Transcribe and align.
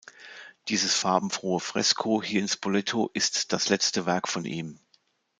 Dieses 0.67 0.95
farbenfrohe 0.95 1.59
Fresko 1.59 2.23
hier 2.23 2.41
in 2.41 2.47
Spoleto 2.47 3.11
ist 3.13 3.53
das 3.53 3.69
letzte 3.69 4.07
Werk 4.07 4.27
von 4.27 4.45
ihm. 4.45 4.79